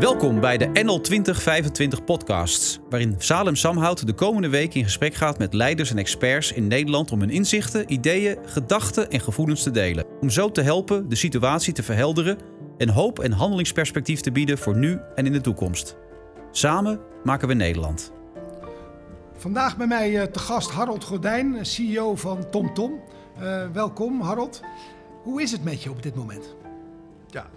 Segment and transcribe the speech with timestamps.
[0.00, 5.38] Welkom bij de NL 2025 podcasts, waarin Salem Samhout de komende week in gesprek gaat
[5.38, 10.06] met leiders en experts in Nederland om hun inzichten, ideeën, gedachten en gevoelens te delen.
[10.20, 12.38] Om zo te helpen de situatie te verhelderen
[12.78, 15.96] en hoop en handelingsperspectief te bieden voor nu en in de toekomst.
[16.50, 18.12] Samen maken we Nederland.
[19.36, 23.00] Vandaag bij mij eh, te gast Harold Gordijn, CEO van TomTom.
[23.42, 24.60] Uh, welkom Harold.
[25.22, 26.56] Hoe is het met je op dit moment?
[27.26, 27.50] Ja,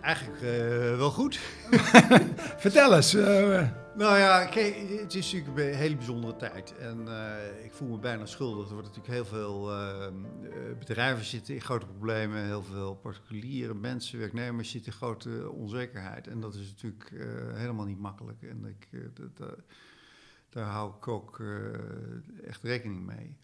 [0.00, 0.48] eigenlijk uh,
[0.96, 1.40] wel goed.
[2.64, 3.14] Vertel eens.
[3.14, 3.68] Uh...
[3.94, 6.76] Nou ja, kijk, het is natuurlijk een hele bijzondere tijd.
[6.76, 8.68] En uh, ik voel me bijna schuldig.
[8.68, 9.70] Er worden natuurlijk heel veel
[10.78, 12.44] bedrijven zitten in grote problemen.
[12.44, 16.26] Heel veel particuliere mensen, werknemers zitten in grote onzekerheid.
[16.26, 17.10] En dat is natuurlijk
[17.54, 18.42] helemaal niet makkelijk.
[18.42, 19.56] En ik, dat,
[20.48, 21.42] daar hou ik ook
[22.46, 23.36] echt rekening mee.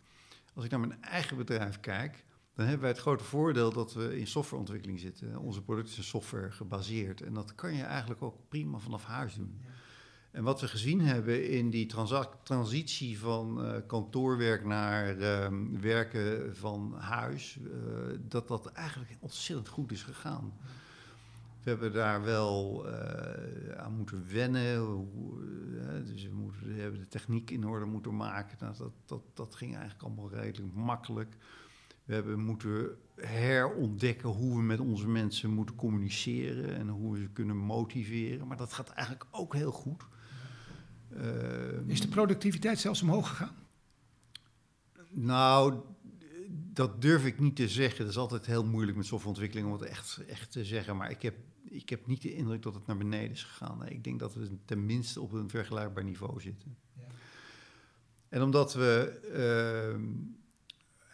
[0.55, 4.19] Als ik naar mijn eigen bedrijf kijk dan hebben wij het grote voordeel dat we
[4.19, 5.39] in softwareontwikkeling zitten.
[5.39, 7.21] Onze producten zijn software gebaseerd.
[7.21, 9.61] En dat kan je eigenlijk ook prima vanaf huis doen.
[10.31, 11.93] En wat we gezien hebben in die
[12.43, 15.48] transitie van uh, kantoorwerk naar uh,
[15.81, 17.73] werken van huis, uh,
[18.20, 20.53] dat dat eigenlijk ontzettend goed is gegaan.
[21.62, 24.78] We hebben daar wel eh, aan moeten wennen.
[24.78, 25.39] Hoe,
[26.05, 28.56] dus we, moeten, we hebben de techniek in orde moeten maken.
[28.61, 31.37] Nou, dat, dat, dat ging eigenlijk allemaal redelijk makkelijk.
[32.05, 37.28] We hebben moeten herontdekken hoe we met onze mensen moeten communiceren en hoe we ze
[37.28, 38.47] kunnen motiveren.
[38.47, 40.02] Maar dat gaat eigenlijk ook heel goed.
[41.16, 43.56] Uh, is de productiviteit zelfs omhoog gegaan?
[45.10, 45.80] Nou,
[46.72, 47.98] dat durf ik niet te zeggen.
[47.98, 50.97] Dat is altijd heel moeilijk met softwareontwikkeling om het echt, echt te zeggen.
[50.97, 53.86] Maar ik heb, ik heb niet de indruk dat het naar beneden is gegaan.
[53.86, 56.77] Ik denk dat we tenminste op een vergelijkbaar niveau zitten.
[56.92, 57.06] Ja.
[58.28, 59.20] En omdat we.
[59.97, 60.08] Uh,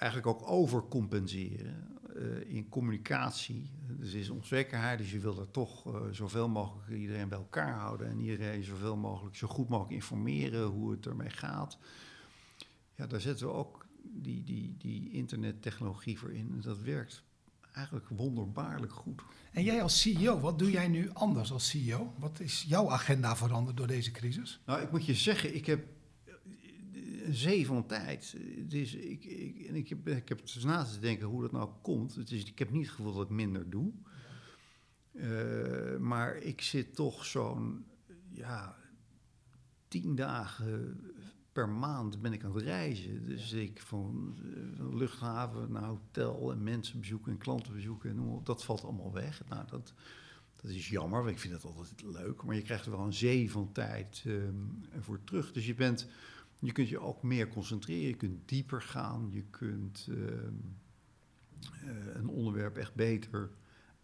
[0.00, 3.70] eigenlijk ook overcompenseren uh, in communicatie.
[3.86, 8.08] Dus is onzekerheid, dus je wil er toch uh, zoveel mogelijk iedereen bij elkaar houden
[8.08, 11.78] en iedereen zoveel mogelijk, zo goed mogelijk informeren hoe het ermee gaat.
[12.94, 16.50] Ja, daar zetten we ook die, die, die internettechnologie voor in.
[16.52, 17.22] En dat werkt
[17.72, 19.22] eigenlijk wonderbaarlijk goed.
[19.52, 22.14] En jij als CEO, wat doe jij nu anders als CEO?
[22.18, 24.60] Wat is jouw agenda veranderd door deze crisis?
[24.66, 25.86] Nou, ik moet je zeggen, ik heb
[27.30, 28.36] zee van tijd.
[28.58, 31.52] Dus ik, ik, en ik heb, ik heb het dus naast te denken hoe dat
[31.52, 32.14] nou komt.
[32.14, 33.92] Het is, ik heb niet het gevoel dat ik minder doe.
[35.12, 37.84] Uh, maar ik zit toch zo'n
[38.30, 38.76] ja,
[39.88, 41.00] tien dagen
[41.52, 43.24] per maand ben ik aan het reizen.
[43.24, 44.36] Dus ik van,
[44.76, 48.10] van luchthaven naar hotel en mensen bezoeken en klanten bezoeken.
[48.10, 49.42] En dat valt allemaal weg.
[49.48, 49.94] Nou, dat,
[50.56, 52.42] dat is jammer, want ik vind dat altijd leuk.
[52.42, 55.52] Maar je krijgt er wel een zee van tijd um, voor terug.
[55.52, 56.08] Dus je bent
[56.60, 60.30] je kunt je ook meer concentreren, je kunt dieper gaan, je kunt uh, uh,
[62.14, 63.50] een onderwerp echt beter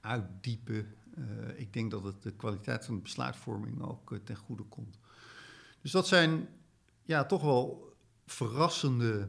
[0.01, 0.95] uitdiepen.
[1.19, 1.25] Uh,
[1.57, 4.99] ik denk dat het de kwaliteit van de besluitvorming ook eh, ten goede komt.
[5.83, 6.49] Dus dat zijn
[7.03, 7.95] ja, toch wel
[8.27, 9.29] verrassende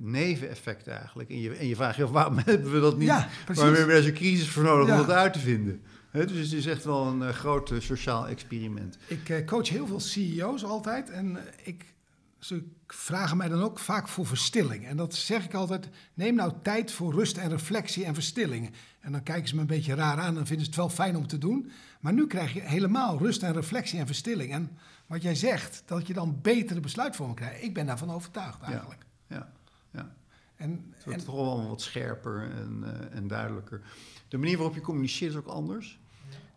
[0.00, 1.30] neveneffecten eigenlijk.
[1.30, 3.06] En je, en je vraagt je af, waarom hebben we dat niet?
[3.06, 5.00] Ja, waarom hebben we deze crisis voor nodig ja.
[5.00, 5.82] om dat uit te vinden?
[6.24, 8.98] Dus het is echt wel een uh, groot uh, sociaal experiment.
[9.06, 11.94] Ik uh, coach heel veel CEO's altijd en ik,
[12.38, 14.86] ze vragen mij dan ook vaak voor verstilling.
[14.86, 18.70] En dat zeg ik altijd, neem nou tijd voor rust en reflectie en verstilling.
[19.00, 21.16] En dan kijken ze me een beetje raar aan en vinden ze het wel fijn
[21.16, 21.70] om te doen.
[22.00, 24.52] Maar nu krijg je helemaal rust en reflectie en verstilling.
[24.52, 27.62] En wat jij zegt, dat je dan betere besluitvorming krijgt.
[27.62, 29.06] Ik ben daarvan overtuigd eigenlijk.
[29.26, 29.52] Ja, ja.
[29.90, 30.14] ja.
[30.56, 33.80] En, het wordt en, toch wel wat scherper en, en duidelijker.
[34.28, 35.98] De manier waarop je communiceert is ook anders.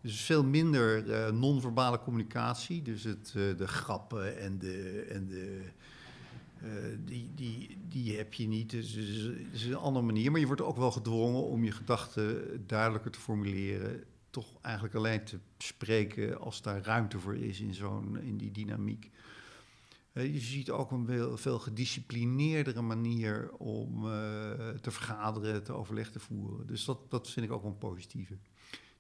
[0.02, 2.82] Dus veel minder uh, non-verbale communicatie.
[2.82, 5.06] Dus het, uh, de grappen en de.
[5.10, 5.62] En de
[6.64, 8.70] uh, die, die, die heb je niet.
[8.70, 10.32] Dus het is, het is, een andere manier.
[10.32, 14.04] Maar je wordt ook wel gedwongen om je gedachten duidelijker te formuleren.
[14.30, 19.10] Toch eigenlijk alleen te spreken als daar ruimte voor is in, zo'n, in die dynamiek.
[20.14, 24.02] je ziet ook een veel gedisciplineerdere manier om
[24.81, 26.68] te vergaderen, te overleg te voeren.
[26.68, 28.38] Dus dat, dat vind ik ook wel een positieve.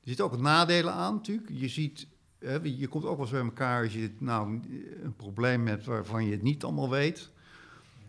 [0.01, 1.49] Er zitten ook nadelen aan natuurlijk.
[1.53, 2.07] Je ziet,
[2.39, 4.59] hè, je komt ook wel eens bij elkaar als je nou
[5.03, 7.29] een probleem hebt waarvan je het niet allemaal weet.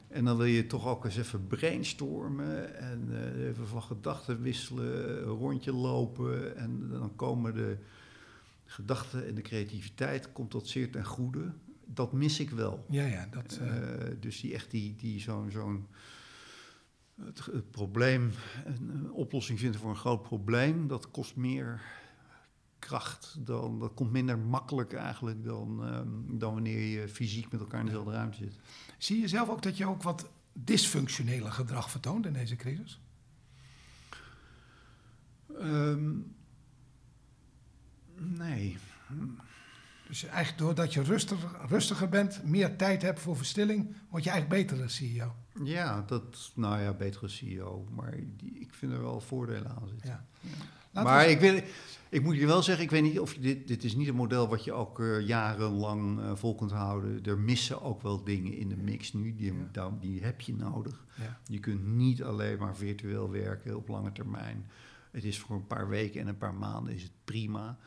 [0.09, 5.23] En dan wil je toch ook eens even brainstormen en uh, even van gedachten wisselen,
[5.23, 6.57] een rondje lopen.
[6.57, 7.77] En dan komen de
[8.65, 11.53] gedachten en de creativiteit komt tot zeer ten goede.
[11.85, 12.85] Dat mis ik wel.
[12.89, 13.29] Ja, ja.
[13.31, 13.77] Dat, uh...
[13.77, 13.83] Uh,
[14.21, 15.87] dus die echt die, die zo'n zo'n
[17.25, 18.33] het, het, probleem,
[18.65, 21.81] een, oplossing vinden voor een groot probleem, dat kost meer
[22.79, 23.37] kracht.
[23.39, 27.87] Dan, dat komt minder makkelijk eigenlijk dan, um, dan wanneer je fysiek met elkaar in
[27.87, 28.55] dezelfde ruimte zit.
[28.99, 33.01] Zie je zelf ook dat je ook wat dysfunctionele gedrag vertoont in deze crisis?
[35.61, 36.35] Um,
[38.17, 38.79] nee,
[40.09, 44.67] Dus eigenlijk doordat je rustiger, rustiger bent, meer tijd hebt voor verstilling, word je eigenlijk
[44.67, 45.35] betere CEO.
[45.63, 47.87] Ja, dat, nou ja, betere CEO.
[47.91, 50.09] Maar die, ik vind er wel voordelen aan zitten.
[50.93, 51.03] Ja.
[51.03, 51.61] Maar ik, wil,
[52.09, 54.15] ik moet je wel zeggen, ik weet niet of je dit, dit is niet een
[54.15, 57.23] model wat je ook eh, jarenlang eh, vol kunt houden.
[57.25, 59.97] Er missen ook wel dingen in de mix nu, die, Ja.
[60.01, 61.05] die heb je nodig.
[61.47, 64.71] Je kunt niet alleen maar virtueel werken op lange termijn.
[65.11, 67.79] Het is voor een paar weken en een paar maanden is het prima.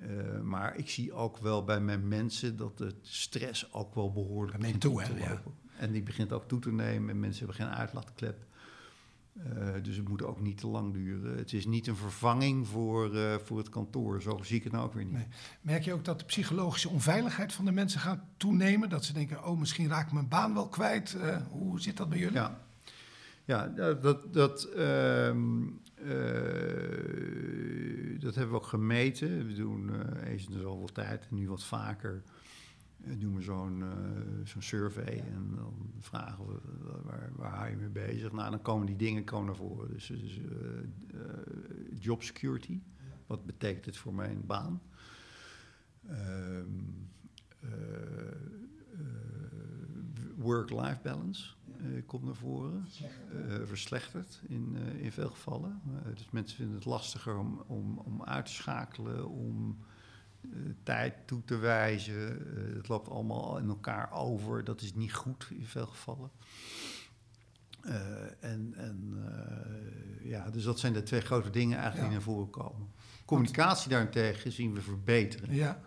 [0.00, 4.58] Eh, maar ik zie ook wel bij mijn mensen dat de stress ook wel behoorlijk
[4.58, 5.42] neemt toe, hè, ja.
[5.78, 8.46] En die begint ook toe te nemen en mensen hebben geen uitlaatklep.
[9.44, 11.36] Eh, dus het moet ook niet te lang duren.
[11.36, 14.22] Het is niet een vervanging voor, eh, voor het kantoor.
[14.22, 15.12] Zo zie ik het nou ook weer niet.
[15.12, 15.26] Nee.
[15.60, 18.88] Merk je ook dat de psychologische onveiligheid van de mensen gaat toenemen?
[18.88, 21.16] Dat ze denken, oh, misschien raak ik mijn baan wel kwijt.
[21.20, 22.34] Eh, hoe zit dat bij jullie?
[22.34, 22.60] Ja,
[23.44, 25.62] ja dat, dat, dat, ehm,
[25.94, 26.10] eh,
[28.20, 29.46] dat hebben we ook gemeten.
[29.46, 29.90] We doen
[30.24, 32.22] eens in de zoveel tijd en nu wat vaker.
[33.06, 37.70] Eh, doen we zo'n eh, zo'n survey en dan vragen we eh, waar, waar hou
[37.70, 38.32] je mee bezig.
[38.32, 39.92] Nou, dan komen die dingen komen naar voren.
[39.92, 40.78] Dus, dus eh,
[41.20, 41.36] eh,
[41.98, 42.80] job security,
[43.26, 44.82] wat betekent het voor mijn baan?
[46.06, 46.66] Ehm,
[47.60, 49.06] eh, eh,
[50.36, 52.86] work-life balance eh, komt naar voren.
[53.48, 55.80] Eh, verslechterd in, eh, in veel gevallen.
[55.86, 59.86] Eh, dus mensen vinden het lastiger om, om, om uit te schakelen, om eh,
[60.82, 62.56] tijd toe te wijzen.
[62.56, 64.64] Eh, het loopt allemaal in elkaar over.
[64.64, 66.30] Dat is niet goed in veel gevallen.
[67.82, 67.94] Eh,
[68.40, 72.50] en en eh, ja, dus dat zijn de twee grote dingen eigenlijk die naar voren
[72.50, 72.88] komen.
[73.24, 75.54] Communicatie daarentegen zien we verbeteren.
[75.54, 75.80] Ja.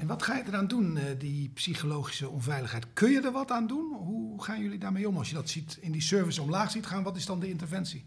[0.00, 2.92] En wat ga je eraan doen, eh, die psychologische onveiligheid?
[2.92, 3.92] Kun je er wat aan doen?
[3.92, 7.02] Hoe gaan jullie daarmee om als je dat ziet, in die service omlaag ziet gaan?
[7.02, 8.04] Wat is dan de interventie?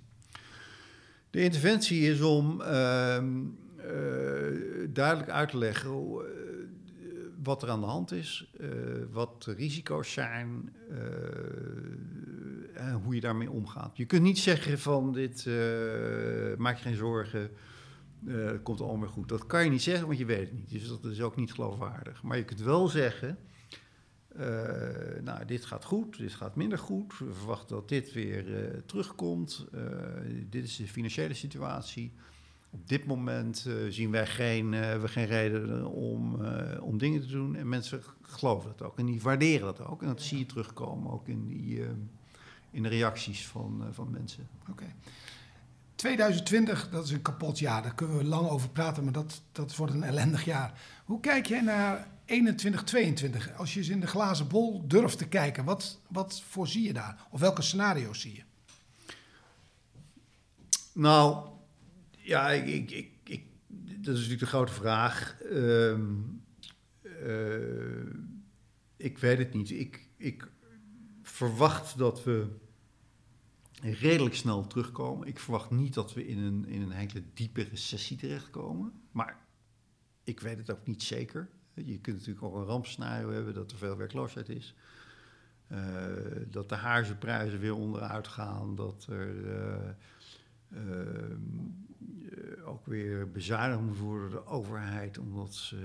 [1.30, 3.63] De interventie is om ehm, eh,
[4.90, 5.98] duidelijk uit te leggen eh,
[7.44, 8.68] wat er aan de hand is, eh,
[9.12, 13.98] wat de risico's zijn eh, en hoe je daarmee omgaat.
[13.98, 15.54] Je kunt niet zeggen van dit, eh,
[16.58, 17.50] maak je geen zorgen,
[18.28, 19.30] eh, het komt allemaal goed.
[19.30, 20.70] Dat kan je niet zeggen, want je weet het niet.
[20.70, 22.24] Dus dat is ook niet geloofwaardig.
[22.24, 23.38] Maar je kunt wel zeggen,
[24.36, 27.18] eh, nou, dit gaat goed, dit gaat minder goed.
[27.18, 29.68] We verwachten dat dit weer eh, terugkomt.
[29.72, 29.82] Eh,
[30.50, 32.14] dit is de financiële situatie.
[32.74, 37.22] Op dit moment eh, zien wij geen, eh, we geen reden om, eh, om dingen
[37.22, 37.56] te doen.
[37.56, 39.00] En mensen geloven dat ook.
[39.00, 40.02] En die waarderen dat ook.
[40.02, 41.90] En dat zie je terugkomen ook in, die, eh,
[42.72, 44.48] in de reacties van, van mensen.
[44.70, 44.86] Oké.
[45.96, 47.84] 2020, dat is een kapot jaar.
[47.84, 50.82] Daar kunnen we lang over praten, maar dat, dat wordt een ellendig jaar.
[51.06, 53.58] Hoe kijk jij naar 21, 22?
[53.58, 57.28] Als je eens in de glazen bol durft te kijken, wat, wat voorzie je daar?
[57.30, 58.44] Of welke scenario's zie je?
[60.94, 61.48] Nou,
[62.24, 63.12] ja, ik,
[64.04, 65.42] dat is natuurlijk de grote vraag.
[65.42, 66.12] Ehm,
[67.02, 68.06] eh,
[68.98, 69.72] ik weet het niet.
[69.72, 70.52] Ik, ik
[71.22, 72.48] verwacht dat we
[73.82, 75.28] redelijk snel terugkomen.
[75.28, 78.94] Ik verwacht niet dat we in een, in een hele diepe recessie terechtkomen.
[79.12, 79.38] Maar
[80.24, 81.50] ik weet het ook niet zeker.
[81.74, 84.76] Je kunt natuurlijk ook een rampscenario hebben dat er veel werkloosheid is.
[85.68, 85.80] Eh,
[86.48, 88.76] dat de huizenprijzen weer onderuit gaan.
[88.76, 89.90] Dat er eh,
[92.66, 95.18] ook weer bezuinigd moet worden door de overheid.
[95.18, 95.78] Omdat ze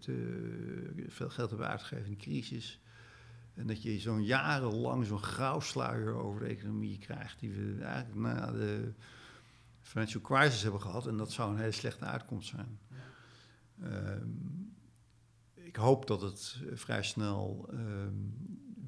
[0.00, 2.80] te veel geld hebben uitgegeven in de crisis.
[3.54, 7.40] En dat je zo'n jarenlang zo'n grauwsluier over de economie krijgt.
[7.40, 8.92] Die we eigenlijk na de
[9.80, 11.06] financial crisis hebben gehad.
[11.06, 12.78] En dat zou een hele slechte uitkomst zijn.
[13.82, 14.28] Ehm,
[15.54, 18.14] ik hoop dat het eh, vrij snel ehm,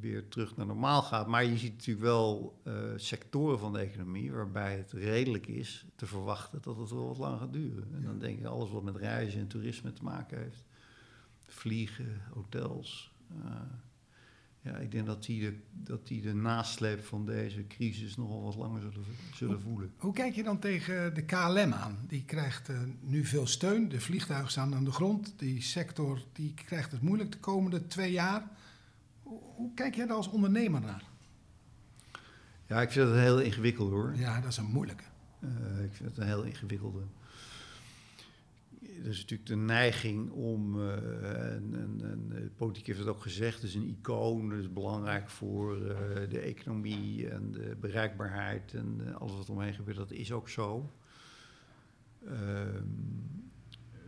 [0.01, 1.27] weer terug naar normaal gaat.
[1.27, 6.07] Maar je ziet natuurlijk wel eh, sectoren van de economie waarbij het redelijk is te
[6.07, 7.89] verwachten dat het wel wat langer gaat duren.
[7.95, 10.65] En dan denk ik alles wat met reizen en toerisme te maken heeft.
[11.47, 13.13] Vliegen, hotels.
[13.45, 13.51] eh,
[14.63, 18.55] ja, ik denk dat die, de, dat die de nasleep van deze crisis nogal wat
[18.55, 19.93] langer zullen, zullen voelen.
[19.97, 21.99] Hoe kijk je dan tegen de KLM aan?
[22.09, 23.89] Die krijgt eh, nu veel steun.
[23.89, 25.35] De vliegtuigen staan aan de grond.
[25.37, 28.51] Die sector die krijgt het moeilijk de komende twee jaar.
[29.61, 31.05] Hoe, kijk jij daar als ondernemer naar?
[32.67, 34.15] Ja, ik vind het heel ingewikkeld hoor.
[34.17, 35.05] Ja, dat is een moeilijke.
[35.41, 37.03] Eh, ik vind het een heel ingewikkelde.
[38.83, 43.75] Er is natuurlijk de neiging om, eh, en, en, politiek heeft het ook gezegd, is
[43.75, 49.51] een icoon, het is belangrijk voor eh, de economie en de bereikbaarheid en alles wat
[49.51, 50.93] omheen gebeurt, dat is ook zo.
[52.27, 52.87] Ehm,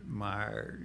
[0.05, 0.79] maar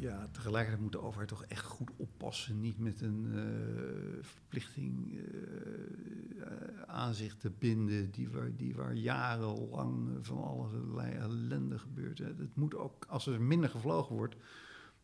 [0.00, 2.60] ja, tegelijkertijd moet de overheid toch echt goed oppassen.
[2.60, 10.26] Niet met een eh, verplichting eh, aan zich te binden die waar, die waar jarenlang
[10.26, 12.18] van allerlei ellende gebeurt.
[12.18, 12.26] Hè.
[12.26, 14.36] Het moet ook, als er minder gevlogen wordt,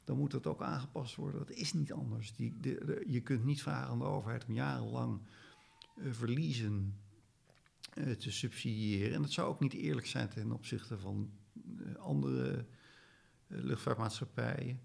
[0.04, 1.46] dan moet dat ook aangepast worden.
[1.46, 2.34] Dat is niet anders.
[2.34, 5.20] Die, de, je kunt niet vragen aan de overheid om jarenlang
[5.96, 6.94] uh, verliezen
[7.94, 9.14] uh, te subsidiëren.
[9.14, 12.66] En dat zou ook niet eerlijk zijn ten opzichte van uh, andere
[13.46, 14.80] luchtvaartmaatschappijen.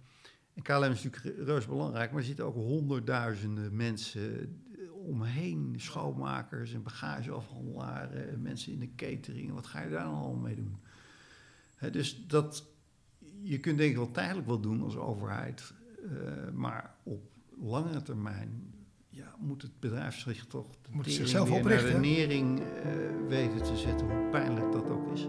[0.53, 4.61] En KLM is natuurlijk reus belangrijk, maar er zitten ook honderdduizenden mensen
[5.05, 5.73] omheen.
[5.77, 9.53] Schoonmakers en bagageafhandelaren, mensen in de catering.
[9.53, 10.77] Wat ga je daar dan allemaal mee doen?
[11.91, 12.65] dus dat,
[13.41, 15.73] je kunt denk ik wel tijdelijk wel doen als overheid.
[16.03, 18.73] Uh, maar op langere termijn
[19.09, 21.91] ja, moet het bedrijf zich toch moet het zichzelf oprichten.
[21.91, 22.65] naar de nering uh,
[23.27, 25.27] weten te zetten, hoe pijnlijk dat ook is.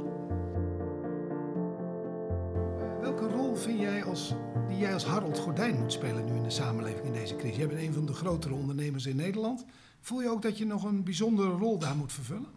[4.13, 4.35] Als,
[4.69, 7.57] die jij als Harold Gordijn moet spelen nu in de samenleving in deze crisis?
[7.57, 9.65] Jij bent een van de grotere ondernemers in Nederland.
[10.01, 12.51] Voel je ook dat je nog een bijzondere rol daar moet vervullen?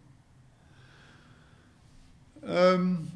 [2.44, 3.08] Um,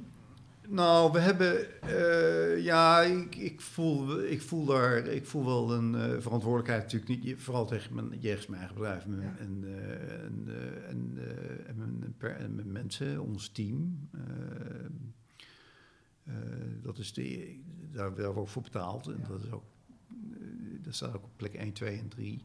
[0.69, 5.95] nou, we hebben, uh, ja, ik, ik, voel, ik, voel daar, ik voel wel een
[5.95, 9.37] uh, verantwoordelijkheid natuurlijk, niet, vooral tegen mijn, jegens mijn eigen bedrijf ja.
[9.39, 9.73] en, uh,
[10.23, 10.45] en,
[10.89, 11.19] en,
[11.67, 14.09] en, mijn, per, en, mijn, mensen, ons team.
[16.83, 17.59] Dat is de,
[17.93, 19.29] daar hebben we ook voor betaald en ja.
[19.29, 19.65] dat, is ook,
[20.83, 22.45] dat staat ook op plek 1, 2 en 3.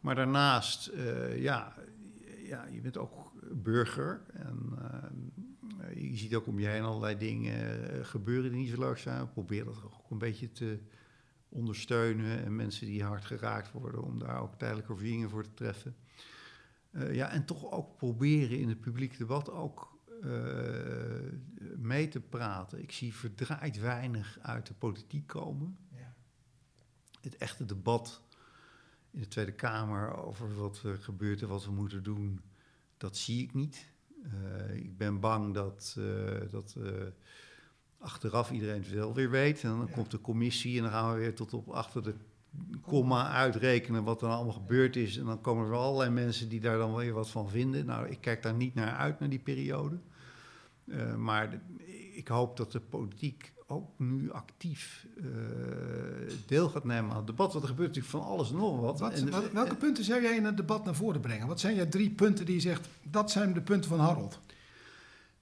[0.00, 0.90] Maar daarnaast,
[1.36, 1.74] ja,
[2.44, 4.78] ja, je bent ook burger en
[5.94, 9.32] je ziet ook om je heen allerlei dingen eh, gebeuren die niet zo leuk zijn.
[9.32, 10.78] Probeer dat ook een beetje te
[11.48, 12.44] ondersteunen.
[12.44, 15.96] En mensen die hard geraakt worden, om daar ook tijdelijke overwinningen voor te treffen.
[16.90, 19.97] Uh, ja, en toch ook proberen in het publiek debat ook
[21.76, 22.82] mee te praten.
[22.82, 25.78] Ik zie verdraaid weinig uit de politiek komen.
[25.96, 26.14] Ja.
[27.20, 28.22] Het echte debat
[29.10, 32.40] in de Tweede Kamer over wat er gebeurt en wat we moeten doen,
[32.96, 33.90] dat zie ik niet.
[34.24, 36.90] Uh, ik ben bang dat, uh, dat uh,
[37.98, 39.62] achteraf iedereen het wel weer weet.
[39.62, 39.92] En dan ja.
[39.92, 42.14] komt de commissie en dan gaan we weer tot op achter de
[42.80, 45.16] komma uitrekenen wat er allemaal gebeurd is.
[45.16, 47.86] En dan komen er allerlei mensen die daar dan weer wat van vinden.
[47.86, 49.98] Nou, ik kijk daar niet naar uit, naar die periode.
[51.16, 51.58] Maar de,
[52.14, 55.26] ik hoop dat de politiek ook nu actief uh,
[56.46, 57.52] deel gaat nemen aan het debat.
[57.52, 59.00] Want er gebeurt natuurlijk van alles en nog wat.
[59.00, 61.46] wat, en, wat welke punten zou jij in het debat naar voren brengen?
[61.46, 64.40] Wat zijn jouw drie punten die je zegt, dat zijn de punten van Harold?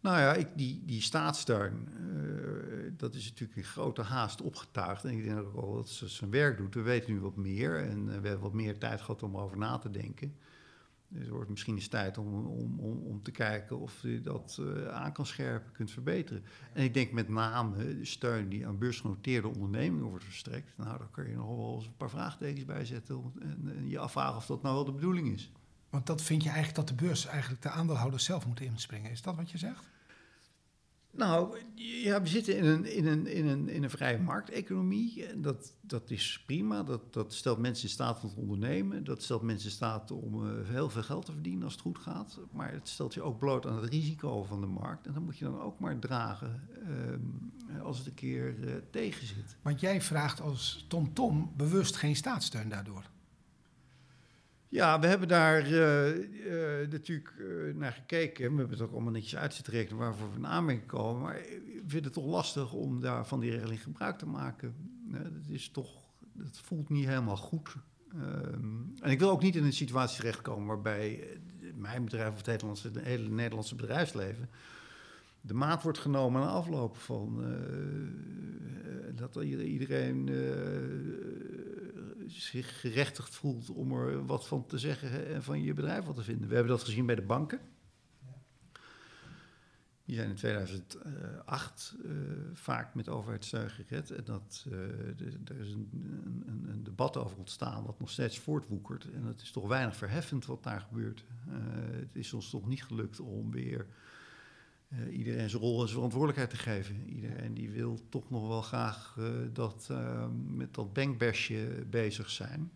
[0.00, 5.04] Nou ja, ik, die, die staatssteun, uh, dat is natuurlijk in grote haast opgetuigd.
[5.04, 6.74] En ik denk ook wel dat ze zijn werk doet.
[6.74, 9.78] We weten nu wat meer en we hebben wat meer tijd gehad om over na
[9.78, 10.34] te denken.
[11.16, 14.58] Dus het wordt misschien eens tijd om, om, om, om te kijken of je dat
[14.60, 16.42] uh, aan kan scherpen, kunt verbeteren.
[16.72, 20.72] En ik denk met name de steun die aan beursgenoteerde ondernemingen wordt verstrekt.
[20.76, 23.98] Nou, daar kun je nog wel eens een paar vraagtekens bij zetten en, en je
[23.98, 25.52] afvragen of dat nou wel de bedoeling is.
[25.90, 29.10] Want dat vind je eigenlijk dat de beurs eigenlijk de aandeelhouders zelf moeten inspringen.
[29.10, 29.84] Is dat wat je zegt?
[31.16, 35.40] Nou, ja, we zitten in een, in een, in een, in een vrije markteconomie.
[35.40, 36.82] Dat, dat is prima.
[36.82, 39.04] Dat, dat stelt mensen in staat om te ondernemen.
[39.04, 41.98] Dat stelt mensen in staat om uh, heel veel geld te verdienen als het goed
[41.98, 42.38] gaat.
[42.52, 45.06] Maar het stelt je ook bloot aan het risico van de markt.
[45.06, 46.68] En dat moet je dan ook maar dragen
[47.68, 49.56] uh, als het een keer uh, tegen zit.
[49.62, 53.04] Want jij vraagt als TomTom Tom bewust geen staatssteun daardoor.
[54.68, 58.50] Ja, we hebben daar uh, uh, natuurlijk uh, naar gekeken.
[58.50, 61.22] We hebben het ook allemaal netjes uit rekenen waarvoor we in aanmerking komen.
[61.22, 64.74] Maar ik vind het toch lastig om daar van die regeling gebruik te maken.
[65.08, 65.90] dat is toch,
[66.32, 67.74] dat voelt niet helemaal goed.
[68.14, 71.38] Um, en ik wil ook niet in een situatie terechtkomen waarbij
[71.74, 74.48] mijn bedrijf of het, hele Nederlandse bedrijfsleven
[75.40, 77.44] de maat wordt genomen na afloop van
[79.14, 80.28] dat iedereen
[82.26, 86.22] zich gerechtigd voelt om er wat van te zeggen en van je bedrijf wat te
[86.22, 86.48] vinden.
[86.48, 87.60] We hebben dat gezien bij de banken.
[90.04, 92.18] Die zijn in 2008 uh, eh,
[92.52, 94.10] vaak met overheidssteun gered.
[94.10, 95.90] En dat, de, er is een,
[96.46, 99.10] een, een, debat over ontstaan wat nog steeds voortwoekert.
[99.10, 101.24] En het is toch weinig verheffend wat daar gebeurt.
[101.48, 101.54] Uh,
[101.90, 103.86] het is ons toch niet gelukt om weer
[104.88, 107.08] uh, iedereen zijn rol en zijn verantwoordelijkheid te geven.
[107.08, 112.70] Iedereen die wil toch nog wel graag uh, dat, uh, met dat bankbashje bezig zijn.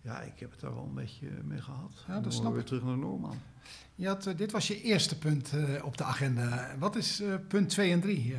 [0.00, 2.04] Ja, ik heb het daar wel een beetje mee gehad.
[2.08, 3.36] Ja, dat snap weer terug naar Norman.
[3.94, 5.52] Je had, dit was je eerste punt
[5.82, 6.76] op de agenda.
[6.78, 8.34] Wat is punt 2 en 3?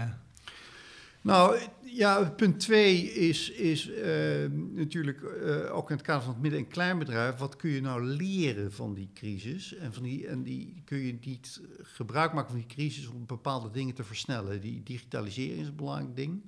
[1.24, 6.42] Nou, ja, punt twee is, is uh, natuurlijk uh, ook in het kader van het
[6.42, 7.36] midden- en kleinbedrijf.
[7.36, 9.75] Wat kun je nou leren van die crisis?
[9.75, 13.70] En, van die, en die, kun je niet gebruik maken van die crisis om bepaalde
[13.72, 14.62] dingen te versnellen?
[14.62, 16.42] Die digitalisering is een belangrijk ding.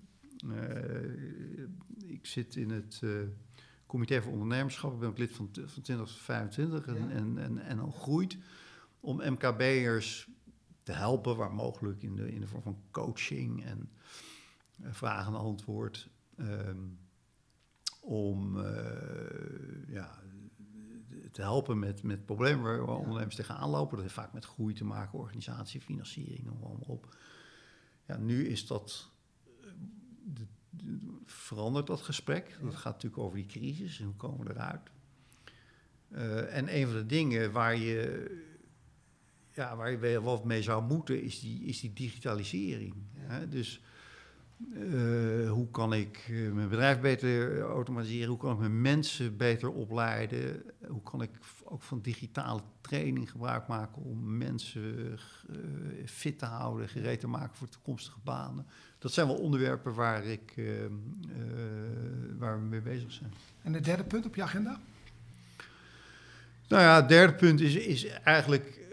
[0.45, 3.01] Uh, ik zit in het
[3.87, 4.93] Comité voor Ondernemerschap.
[4.93, 7.09] Ik ben ook lid van, van 2025 en, ja.
[7.09, 8.37] en, en, en al groeit.
[8.99, 10.27] Om MKB'ers
[10.83, 13.89] te helpen waar mogelijk in de, in de vorm van coaching en
[14.81, 16.09] vragen en antwoord.
[16.37, 16.87] ehm,
[18.05, 18.65] om uh,
[19.87, 20.19] ja,
[21.31, 23.91] te helpen met, met problemen waar, waar ondernemers tegenaan lopen.
[23.91, 27.15] Dat heeft vaak met groei te maken, organisatie, financiering, noem maar op.
[28.07, 29.09] Ja, nu is dat,
[30.23, 30.45] de,
[31.25, 32.57] verandert dat gesprek.
[32.61, 34.89] Dat gaat natuurlijk over die crisis en hoe komen we eruit.
[36.09, 38.29] Uh, en een van de dingen waar je,
[39.53, 42.95] ja, waar je wat mee zou moeten, is die, is die digitalisering.
[43.13, 43.49] Hè?
[43.49, 43.81] Dus
[44.57, 48.29] uh, hoe kan ik uh, mijn bedrijf beter automatiseren?
[48.29, 50.63] Hoe kan ik mijn mensen beter opleiden?
[50.87, 51.29] Hoe kan ik
[51.63, 55.57] ook van digitale training gebruik maken om mensen uh,
[56.05, 58.65] fit te houden, gereed te maken voor toekomstige banen?
[58.99, 60.53] Dat zijn wel onderwerpen waar, ik,
[62.37, 63.33] waar we mee bezig zijn.
[63.61, 64.79] En het derde punt op je agenda?
[66.67, 68.83] Nou ja, het derde punt is, is eigenlijk.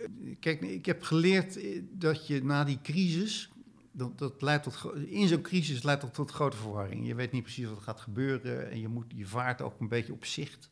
[0.40, 1.58] Kijk, ik heb geleerd
[1.92, 3.51] dat je na die crisis
[3.92, 7.06] dat, dat leidt tot, in zo'n crisis leidt dat tot grote verwarring.
[7.06, 9.88] Je weet niet precies wat er gaat gebeuren en je, moet, je vaart ook een
[9.88, 10.70] beetje op zicht.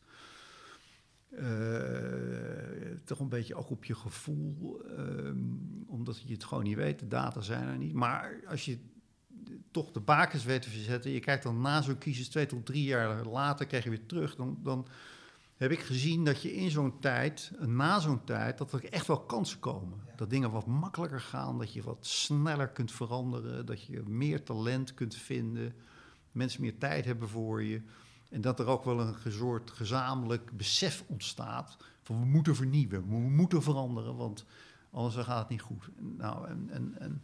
[1.31, 1.39] Uh,
[3.03, 5.31] toch een beetje ook op je gevoel, uh,
[5.87, 7.93] omdat je het gewoon niet weet, de data zijn er niet.
[7.93, 8.77] Maar als je
[9.71, 12.83] toch de bakens weet te verzetten, je kijkt dan na zo'n crisis twee tot drie
[12.83, 14.87] jaar later, krijg je weer terug, dan, dan
[15.61, 19.19] heb ik gezien dat je in zo'n tijd, na zo'n tijd, dat er echt wel
[19.19, 19.99] kansen komen.
[20.15, 24.93] Dat dingen wat makkelijker gaan, dat je wat sneller kunt veranderen, dat je meer talent
[24.93, 25.73] kunt vinden,
[26.31, 27.81] mensen meer tijd hebben voor je.
[28.29, 33.15] En dat er ook wel een soort gezamenlijk besef ontstaat van we moeten vernieuwen, we
[33.15, 34.45] moeten veranderen, want
[34.91, 35.89] anders gaat het niet goed.
[36.17, 37.23] Nou, en, en, en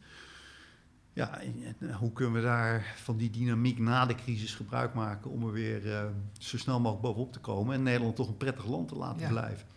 [1.18, 5.46] ja, en hoe kunnen we daar van die dynamiek na de crisis gebruik maken om
[5.46, 6.06] er weer uh,
[6.40, 9.28] zo snel mogelijk bovenop te komen en Nederland toch een prettig land te laten ja.
[9.28, 9.68] blijven?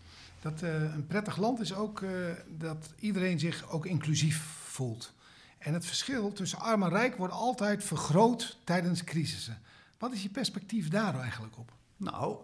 [0.40, 2.10] Dat uh, een prettig land is ook uh,
[2.58, 5.12] dat iedereen zich ook inclusief voelt.
[5.58, 9.58] En het verschil tussen arm en rijk wordt altijd vergroot tijdens crisissen.
[9.98, 11.72] Wat is je perspectief daar eigenlijk op?
[11.96, 12.36] Nou,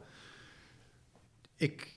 [1.56, 1.95] ik,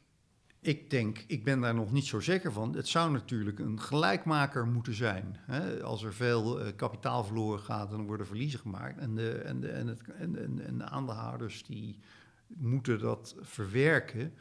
[0.62, 2.76] ik denk, ik ben daar nog niet zo zeker van.
[2.76, 5.38] Het zou natuurlijk een gelijkmaker moeten zijn.
[5.39, 5.84] Hè?
[5.84, 8.98] Als er veel uh, kapitaal verloren gaat, dan worden verliezen gemaakt.
[8.98, 12.00] En de, en, de, en, het, en, en de aandeelhouders die
[12.48, 14.34] moeten dat verwerken.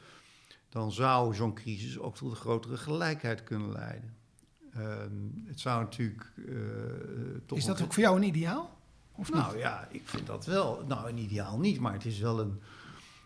[0.68, 4.16] Dan zou zo'n crisis ook tot een grotere gelijkheid kunnen leiden.
[4.76, 6.32] Um, het zou natuurlijk.
[6.36, 6.56] Uh,
[7.46, 8.78] toch is dat ook voor jou een ideaal?
[9.12, 9.62] Of nou niet?
[9.62, 10.84] ja, ik vind dat wel.
[10.86, 12.60] Nou, een ideaal niet, maar het is wel een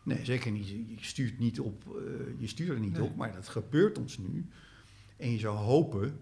[0.02, 0.68] Nee, zeker niet.
[0.68, 4.46] Je stuurt, niet op, uh, je stuurt er niet op, maar dat gebeurt ons nu.
[5.16, 6.20] En je zou hopen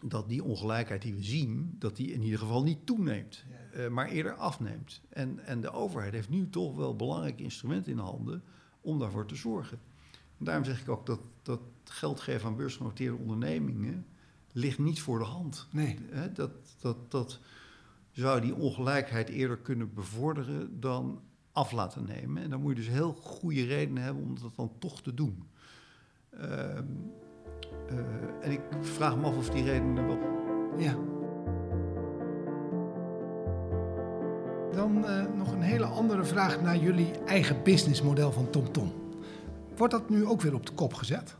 [0.00, 3.80] dat die ongelijkheid die we zien, dat die in ieder geval niet toeneemt, ja.
[3.80, 5.00] uh, maar eerder afneemt.
[5.08, 8.42] En, en de overheid heeft nu toch wel belangrijke instrumenten in handen
[8.80, 9.80] om daarvoor te zorgen.
[10.38, 14.06] En daarom zeg ik ook dat, dat geld geven aan beursgenoteerde ondernemingen
[14.52, 15.68] ligt niet voor de hand.
[15.70, 15.98] Nee.
[16.32, 17.40] Dat, dat, dat
[18.10, 21.20] zou die ongelijkheid eerder kunnen bevorderen dan
[21.60, 22.42] af laten nemen.
[22.42, 25.48] En dan moet je dus heel goede redenen hebben om dat dan toch te doen.
[26.34, 27.98] Uh, uh,
[28.40, 30.18] en ik vraag me af of die redenen wel.
[30.78, 30.92] Ja.
[34.72, 38.72] Dan uh, nog een hele andere vraag naar jullie eigen businessmodel van TomTom.
[38.72, 38.92] Tom.
[39.76, 41.36] Wordt dat nu ook weer op de kop gezet?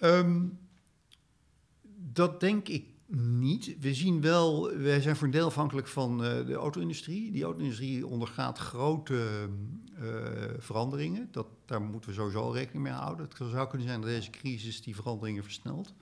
[0.00, 0.58] Um,
[2.12, 3.76] dat denk ik niet.
[3.80, 7.30] We zien wel, wij zijn voor een deel afhankelijk van uh, de auto-industrie.
[7.30, 9.48] Die auto-industrie ondergaat grote
[10.00, 10.08] uh,
[10.58, 11.28] veranderingen.
[11.30, 13.28] Dat, daar moeten we sowieso rekening mee houden.
[13.28, 15.94] Het zou kunnen zijn dat deze crisis die veranderingen versnelt.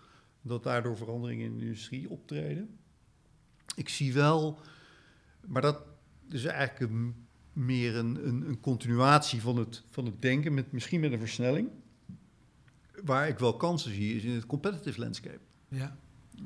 [0.42, 2.78] Dat daardoor veranderingen in de industrie optreden.
[3.76, 4.58] Ik zie wel,
[5.46, 5.82] maar dat
[6.28, 6.92] is eigenlijk
[7.52, 11.68] meer een, een, een, continuatie van het, van het denken, met, misschien met een versnelling.
[13.04, 15.40] Waar ik wel kansen zie, is in het competitive landscape.
[15.68, 15.96] Ja.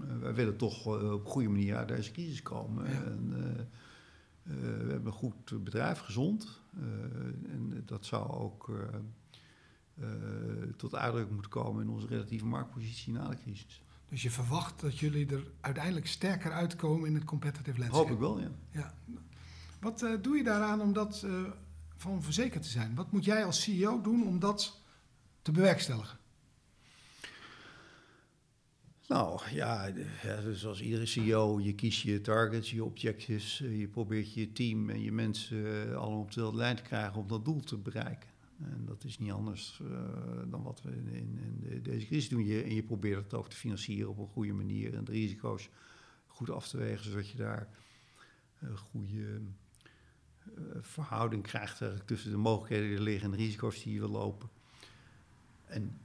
[0.02, 2.90] Uh, wij willen toch uh, op een goede manier uit deze crisis komen.
[2.90, 3.02] Ja.
[3.02, 3.64] En, uh,
[4.52, 6.60] we hebben een goed bedrijf, gezond.
[7.50, 8.70] en dat zou ook
[10.76, 13.82] tot uitdrukking moeten komen in onze relatieve marktpositie na de crisis.
[14.08, 18.08] Dus je verwacht dat jullie er uiteindelijk sterker uitkomen in het competitive landscape?
[18.08, 18.50] Hoop ik wel, ja.
[18.70, 18.94] ja.
[19.80, 21.26] Wat doe je daaraan om dat
[21.96, 22.94] van verzekerd te zijn?
[22.94, 24.80] Wat moet jij als CEO doen om dat
[25.42, 26.18] te bewerkstelligen?
[29.08, 29.92] Nou ja,
[30.52, 35.12] zoals iedere CEO, je kiest je targets, je objectives, je probeert je team en je
[35.12, 38.28] mensen allemaal op dezelfde lijn te krijgen om dat doel te bereiken.
[38.62, 39.88] En dat is niet anders uh,
[40.46, 42.44] dan wat we in, in de, deze crisis doen.
[42.44, 45.68] Je, en je probeert het ook te financieren op een goede manier en de risico's
[46.26, 47.68] goed af te wegen, zodat je daar
[48.60, 49.40] een goede
[50.80, 54.48] verhouding krijgt tussen de mogelijkheden die er liggen en de risico's die je wil lopen.
[55.64, 55.98] En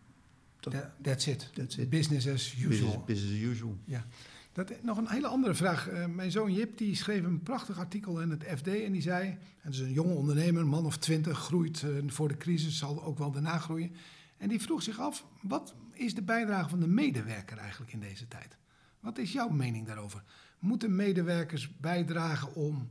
[0.60, 1.50] dat, that's, it.
[1.54, 1.90] that's it.
[1.90, 2.70] Business as usual.
[2.70, 3.78] Business, business as usual.
[3.86, 4.06] Ja.
[4.52, 5.92] Dat, nog een hele andere vraag.
[5.92, 9.38] Uh, mijn zoon Jip die schreef een prachtig artikel in het FD en die zei...
[9.64, 13.04] dat is een jonge ondernemer, een man of twintig, groeit uh, voor de crisis, zal
[13.04, 13.92] ook wel daarna groeien.
[14.38, 18.28] En die vroeg zich af, wat is de bijdrage van de medewerker eigenlijk in deze
[18.28, 18.58] tijd?
[19.00, 20.24] Wat is jouw mening daarover?
[20.60, 22.90] Moeten medewerkers bijdragen om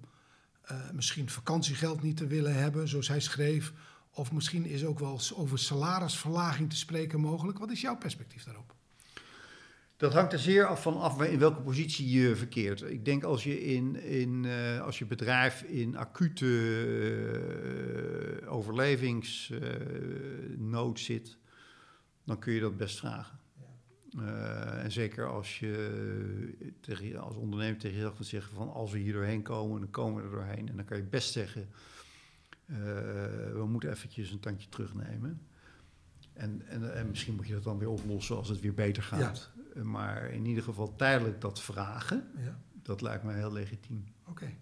[0.70, 3.72] uh, misschien vakantiegeld niet te willen hebben, zoals hij schreef...
[4.18, 7.59] Of misschien is ook wel over salarisverlaging te spreken mogelijk.
[7.59, 8.74] Wat is jouw perspectief daarop?
[9.96, 12.83] Dat hangt er zeer af van af in welke positie je verkeert.
[12.83, 16.46] Ik denk als je in, in uh, als je bedrijf in acute
[18.42, 21.37] uh, overlevingsnood uh, zit,
[22.24, 23.38] dan kun je dat best vragen.
[24.18, 28.98] Uh, en zeker als je tegen, als ondernemer tegen jezelf kunt zeggen van als we
[28.98, 30.68] hier doorheen komen, dan komen we er doorheen.
[30.68, 31.68] En dan kan je best zeggen,
[33.52, 35.40] we moeten eventjes een tandje terugnemen.
[36.33, 39.50] En, en, en, misschien moet je dat dan weer oplossen als het weer beter gaat.
[39.74, 39.83] Ja.
[39.83, 42.59] Maar in ieder geval tijdelijk dat vragen, ja.
[42.83, 44.04] dat lijkt mij heel legitiem.
[44.24, 44.54] Oké.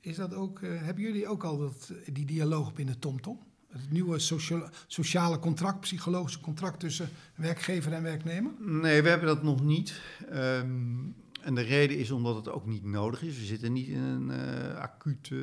[0.00, 3.38] Is dat ook, uh, hebben jullie ook al dat, die dialoog binnen TomTom?
[3.68, 8.52] Het nieuwe sociale, sociale contract, psychologische contract tussen werkgever en werknemer?
[8.58, 10.00] Nee, we hebben dat nog niet.
[10.32, 13.38] Um, en de reden is omdat het ook niet nodig is.
[13.38, 15.34] We zitten niet in een uh, acute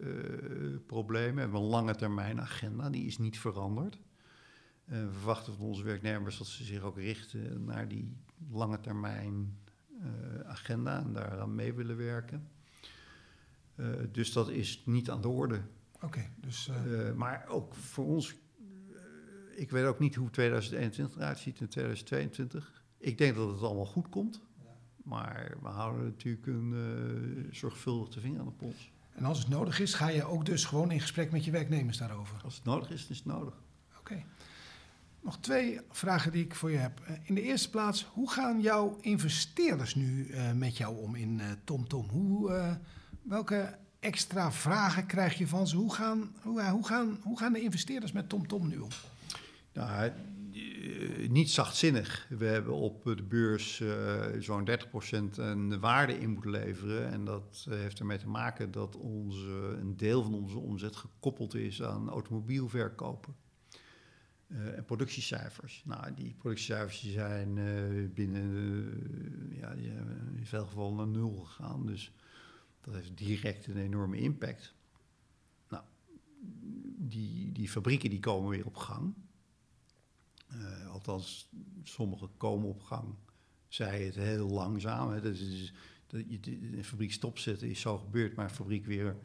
[0.00, 1.34] uh, probleem.
[1.34, 3.98] We hebben een lange termijn agenda, die is niet veranderd.
[4.88, 8.16] Uh, we verwachten van onze werknemers dat ze zich ook richten naar die
[8.50, 9.62] lange termijn
[10.46, 12.48] agenda en daaraan mee willen werken.
[14.12, 15.62] Dus dat is niet aan de orde.
[15.94, 16.70] Oké, okay, dus.
[17.16, 18.34] maar ook voor ons,
[19.56, 22.84] ik weet ook niet hoe 2021 eruit ziet in 2022.
[22.98, 24.42] Ik denk dat het allemaal goed komt.
[25.04, 28.92] Maar we houden natuurlijk een zorgvuldig de vinger aan de pols.
[29.14, 31.98] En als het nodig is, ga je ook dus gewoon in gesprek met je werknemers
[31.98, 32.40] daarover?
[32.44, 33.54] Als het nodig is, dan is het nodig.
[33.88, 33.98] Oké.
[33.98, 34.24] Okay.
[35.24, 37.00] Nog twee vragen die ik voor je heb.
[37.00, 41.38] Eh, in de eerste plaats, hoe gaan jouw investeerders nu uh, met jou om in
[41.38, 42.08] uh, TomTom?
[42.08, 42.74] Hoe, uh,
[43.22, 45.76] welke extra vragen krijg je van ze?
[45.76, 48.90] Hoe gaan, hoe, hoe gaan, hoe gaan de investeerders met TomTom nu om?
[49.72, 50.10] Nou,
[51.28, 52.26] niet zachtzinnig.
[52.28, 53.82] We hebben op de beurs
[54.38, 54.74] zo'n 30%
[55.34, 57.10] een waarde in moeten leveren.
[57.10, 61.82] En dat heeft ermee te maken dat onze, een deel van onze omzet gekoppeld is
[61.82, 63.34] aan automobielverkopen.
[64.48, 65.82] Uh, en productiecijfers.
[65.84, 67.54] Nou, die productiecijfers die zijn
[68.14, 69.70] binnen, ja,
[70.36, 71.86] in veel gevallen naar nul gegaan.
[71.86, 72.12] Dus
[72.80, 74.74] dat heeft direct een enorme impact.
[75.68, 75.82] Nou,
[76.96, 79.14] die, die fabrieken die komen weer op gang.
[80.92, 81.48] Althans,
[81.82, 83.14] sommige komen op gang.
[83.68, 85.10] Zij het heel langzaam.
[85.10, 85.20] Hè.
[85.20, 85.72] Dat is,
[86.06, 86.40] dat je
[86.70, 89.16] de fabriek stopzetten is zo gebeurd, maar een fabriek weer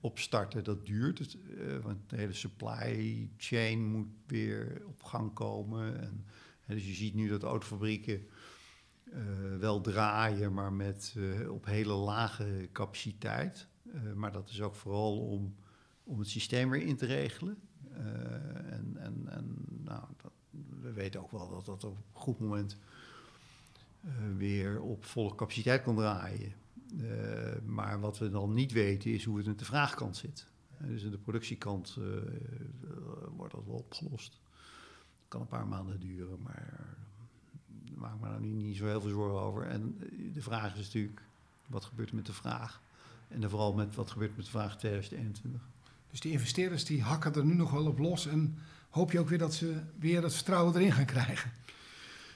[0.00, 1.18] opstarten, dat duurt.
[1.18, 6.00] Het, uh, want de hele supply chain moet weer op gang komen.
[6.00, 6.24] En,
[6.66, 8.26] dus je ziet nu dat autofabrieken
[9.04, 11.16] uh, wel draaien, maar met,
[11.48, 13.68] op hele lage capaciteit.
[14.14, 15.54] maar dat is ook vooral om,
[16.04, 17.58] om het systeem weer in te regelen.
[17.94, 20.32] en en, en nou, dat,
[20.84, 22.76] we weten ook wel dat dat op een goed moment
[24.36, 26.52] weer op volle capaciteit kan draaien.
[26.94, 30.46] Uh, maar wat we dan niet weten is hoe het met de vraagkant zit.
[30.80, 31.98] Uh, dus aan de productiekant
[33.36, 34.32] wordt dat wel opgelost.
[34.32, 36.96] Het kan een paar maanden duren, maar
[37.66, 39.66] daar maak me daar nu niet zo heel veel zorgen over.
[39.66, 39.98] En
[40.32, 41.22] de vraag is natuurlijk,
[41.66, 42.82] wat gebeurt er met de vraag?
[43.28, 45.68] En dan vooral met wat gebeurt met de vraag 2021.
[46.10, 48.58] Dus die investeerders die hakken er nu nog wel op los en
[48.94, 51.52] hoop je ook weer dat ze weer het vertrouwen erin gaan krijgen?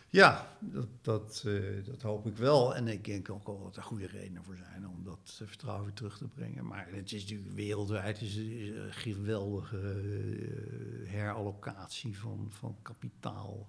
[0.08, 2.74] Ja, dat, dat, uh, dat hoop ik wel.
[2.74, 5.94] En ik denk ook wel dat er goede redenen voor zijn om dat vertrouwen weer
[5.94, 6.66] terug te brengen.
[6.66, 13.68] Maar het is natuurlijk wereldwijd is, is een geweldige uh, herallocatie van, van kapitaal.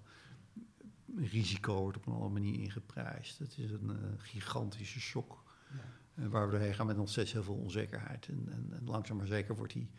[1.15, 3.39] Risico wordt op een andere manier ingeprijsd.
[3.39, 5.43] Het is een uh, gigantische shock.
[6.15, 6.30] Ja.
[6.30, 8.28] waar we doorheen gaan met nog steeds heel veel onzekerheid.
[8.28, 9.89] En, en, en langzaam maar zeker wordt, die,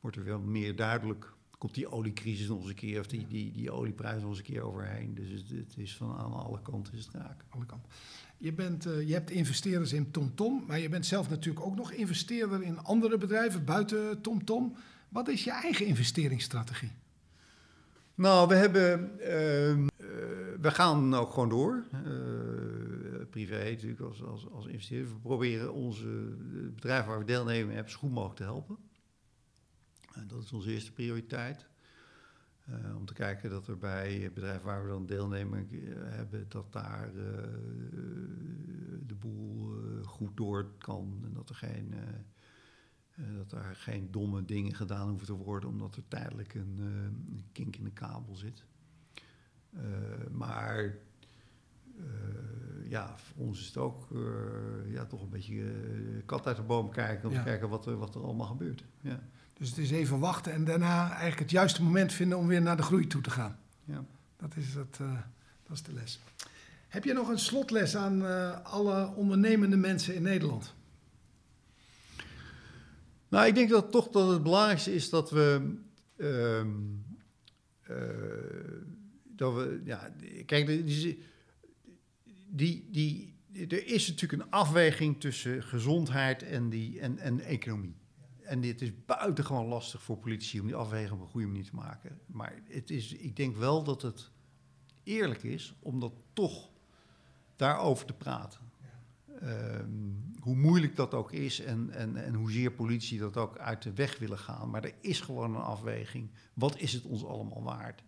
[0.00, 3.52] wordt er wel meer duidelijk komt die oliecrisis nog eens een keer, of die, die,
[3.52, 5.14] die olieprijs nog eens een keer overheen.
[5.14, 7.44] Dus het, het is van aan alle kanten is het raak.
[7.48, 7.90] Alle kanten.
[8.38, 11.92] Je, bent, uh, je hebt investeerders in TomTom, maar je bent zelf natuurlijk ook nog
[11.92, 14.76] investeerder in andere bedrijven buiten TomTom.
[15.08, 16.92] Wat is je eigen investeringsstrategie?
[18.14, 19.10] Nou, we hebben.
[19.20, 19.86] Uh, uh,
[20.60, 21.84] we gaan ook gewoon door.
[23.30, 25.12] privé natuurlijk als, als, als investeerder.
[25.12, 26.06] We proberen onze
[26.74, 28.76] bedrijven waar we deelnemen hebben zo goed mogelijk te helpen.
[30.14, 31.66] En dat is onze eerste prioriteit.
[32.68, 36.72] Uh, om te kijken dat er bij bedrijven waar we dan deelnemen uh, hebben, dat
[36.72, 37.22] daar uh,
[39.06, 41.20] de boel goed door kan.
[41.24, 41.94] En dat er geen,
[43.36, 47.76] dat er geen domme dingen gedaan hoeven te worden, omdat er tijdelijk een, een kink
[47.76, 48.64] in de kabel zit.
[50.30, 50.96] maar
[52.84, 54.08] ja, voor ons is het ook
[54.86, 55.72] ja, toch een beetje
[56.26, 57.28] kat uit de boom kijken.
[57.28, 58.84] Om te kijken wat, er, wat er allemaal gebeurt.
[59.00, 59.20] Ja.
[59.54, 62.76] Dus het is even wachten en daarna eigenlijk het juiste moment vinden om weer naar
[62.76, 63.58] de groei toe te gaan.
[63.84, 64.04] Ja.
[64.36, 64.96] Dat, is het,
[65.66, 66.20] dat is de les.
[66.88, 68.22] Heb je nog een slotles aan
[68.64, 70.74] alle ondernemende mensen in Nederland?
[73.32, 75.74] Nou, ik denk dat toch dat het belangrijkste is dat we.
[76.16, 76.68] Ehm,
[77.82, 77.96] eh,
[79.36, 80.12] dat we ja,
[80.46, 81.24] kijk, die,
[82.46, 83.34] die, die,
[83.68, 87.96] er is natuurlijk een afweging tussen gezondheid en, die, en, en economie.
[88.52, 91.74] En dit is buitengewoon lastig voor politici om die afweging op een goede manier te
[91.74, 92.20] maken.
[92.26, 94.30] Maar het is, ik denk wel dat het
[95.02, 96.70] eerlijk is om dat toch
[97.56, 98.60] daarover te praten.
[99.40, 99.88] Ehm,
[100.40, 104.18] hoe moeilijk dat ook is en, en, en hoezeer politie dat ook uit de weg
[104.18, 104.70] willen gaan.
[104.70, 106.30] Maar er is gewoon een afweging.
[106.54, 108.02] Wat is het ons allemaal waard?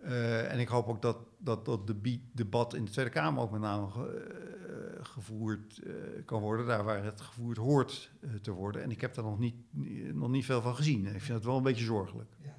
[0.00, 3.50] Uh, en ik hoop ook dat dat, dat de debat in de Tweede Kamer ook
[3.50, 4.02] met name uh,
[5.08, 8.10] gevoerd uh, kan worden, daar waar het gevoerd hoort
[8.42, 8.82] te worden.
[8.82, 9.54] En ik heb daar nog niet,
[10.14, 11.06] nog niet veel van gezien.
[11.06, 12.30] Ik vind het wel een beetje zorgelijk.
[12.42, 12.56] Ja.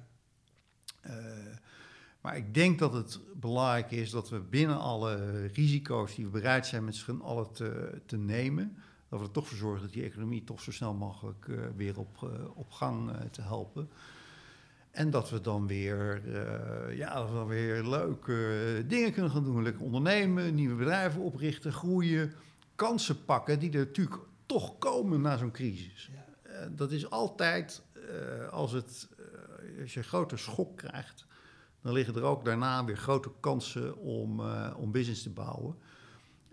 [2.20, 6.66] Maar ik denk dat het belangrijk is dat we binnen alle risico's die we bereid
[6.66, 8.76] zijn met z'n allen te, te nemen,
[9.08, 12.30] dat we er toch voor zorgen dat die economie toch zo snel mogelijk weer op,
[12.54, 13.88] op gang te helpen.
[14.94, 16.22] En dat we dan weer,
[16.96, 19.62] ja, dat we dan weer leuke dingen kunnen gaan doen.
[19.62, 22.32] Lekker ondernemen, nieuwe bedrijven oprichten, groeien,
[22.74, 26.10] kansen pakken die er natuurlijk toch komen na zo'n crisis.
[26.12, 26.68] Ja.
[26.68, 27.82] dat is altijd,
[28.50, 29.08] als, het,
[29.82, 31.26] als je een grote schok krijgt,
[31.82, 34.40] dan liggen er ook daarna weer grote kansen om,
[34.76, 35.76] om business te bouwen.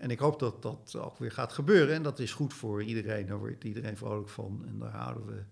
[0.01, 1.95] En ik hoop dat dat ook weer gaat gebeuren.
[1.95, 3.25] En dat is goed voor iedereen.
[3.25, 4.63] Daar wordt iedereen vrolijk van.
[4.67, 5.43] En daar houden we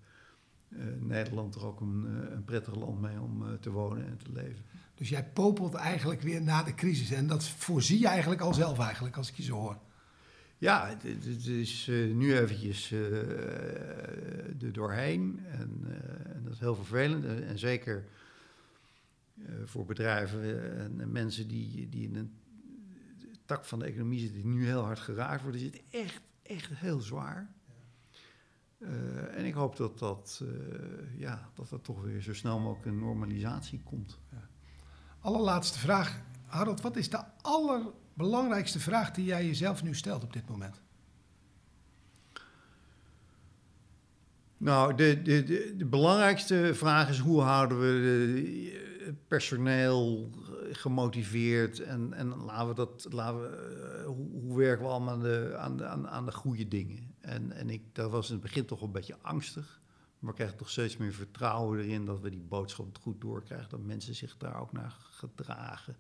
[1.00, 4.66] Nederland er ook een, uh, een prettig land mee om te wonen en te leven.
[4.96, 7.12] Dus jij popelt eigenlijk weer na de crisis.
[7.12, 9.78] En dat voorzie je eigenlijk al zelf eigenlijk, als ik je zo hoor.
[10.58, 15.40] Ja, het, het is nu eventjes er doorheen.
[15.52, 15.82] En,
[16.36, 17.26] en, dat is heel vervelend.
[17.26, 18.06] En, en zeker
[19.48, 22.34] eh, voor bedrijven eh, en, mensen die, die in een
[23.46, 26.70] tak van de economie zitten, die nu heel hard geraakt worden, is het echt, echt
[26.74, 27.50] heel zwaar.
[28.80, 32.86] Uh, en ik hoop dat dat, uh, ja, dat er toch weer zo snel mogelijk
[32.86, 34.20] een normalisatie komt.
[34.32, 34.48] Ja.
[35.20, 36.22] Allerlaatste vraag.
[36.46, 40.82] Harold, wat is de allerbelangrijkste vraag die jij jezelf nu stelt op dit moment?
[44.58, 50.30] Nou, de, de, de, de belangrijkste vraag is hoe houden we de, personeel
[50.72, 55.20] gemotiveerd en, en laten we dat, laten we, eh, hoe, hoe, werken we allemaal aan
[55.20, 57.09] de, aan de, aan, aan de goede dingen?
[57.30, 59.82] En, en ik, dat was in het begin toch een beetje angstig,
[60.20, 63.82] maar ik krijg toch steeds meer vertrouwen erin dat we die boodschap goed doorkrijgen, dat
[63.82, 65.96] mensen zich daar ook naar gedragen.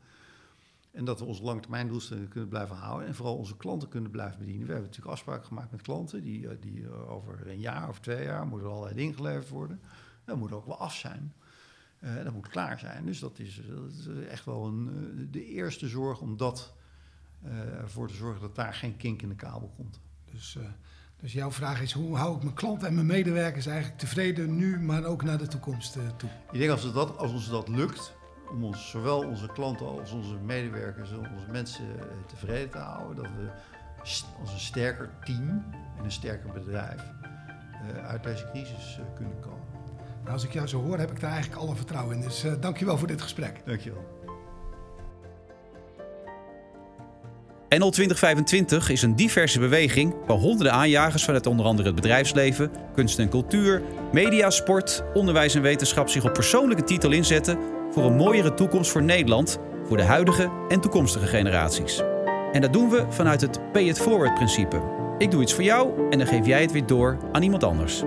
[0.91, 4.65] En dat we onze langetermijndoelstellingen kunnen blijven houden en vooral onze klanten kunnen blijven bedienen.
[4.65, 7.99] We hebben natuurlijk afspraken gemaakt met klanten die, eh, die eh, over een jaar of
[7.99, 9.81] twee jaar moeten allerlei dingen geleverd worden.
[10.25, 11.33] Dat moet ook wel af zijn.
[11.99, 13.05] Uh, dat moet klaar zijn.
[13.05, 16.73] Dus dat is, dat is echt wel een, uh, de eerste zorg om dat
[17.45, 19.99] uh, ervoor te zorgen dat daar geen kink in de kabel komt.
[20.31, 20.57] Dus,
[21.19, 24.79] dus jouw vraag is: hoe hou ik mijn klanten en mijn medewerkers eigenlijk tevreden nu,
[24.79, 26.29] maar ook naar de toekomst toe?
[26.51, 28.13] Ik denk als, dat, als ons dat lukt,
[28.51, 31.85] om ons, zowel onze klanten als onze medewerkers en onze mensen
[32.27, 33.49] tevreden te houden, dat we
[34.41, 35.63] als een sterker team
[35.97, 37.01] en een sterker bedrijf
[38.07, 39.67] uit deze crisis kunnen komen.
[40.19, 42.21] Nou, als ik jou zo hoor, heb ik daar eigenlijk alle vertrouwen in.
[42.21, 43.61] Dus uh, dankjewel voor dit gesprek.
[43.65, 44.18] Dankjewel.
[47.69, 53.19] NL 2025 is een diverse beweging waar honderden aanjagers vanuit onder andere het bedrijfsleven, kunst
[53.19, 57.57] en cultuur, media, sport, onderwijs en wetenschap zich op persoonlijke titel inzetten
[57.91, 62.01] voor een mooiere toekomst voor Nederland, voor de huidige en toekomstige generaties.
[62.51, 64.81] En dat doen we vanuit het Pay It Forward principe.
[65.17, 68.03] Ik doe iets voor jou en dan geef jij het weer door aan iemand anders.